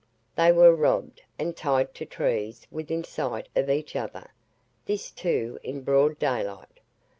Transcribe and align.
They 0.35 0.51
were 0.51 0.75
robbed, 0.75 1.21
and 1.37 1.55
tied 1.55 1.93
to 1.93 2.07
trees 2.07 2.65
within 2.71 3.03
sight 3.03 3.49
of 3.55 3.69
each 3.69 3.95
other 3.95 4.31
this 4.87 5.11
too 5.11 5.59
in 5.61 5.81
broad 5.83 6.17
daylight. 6.17 6.79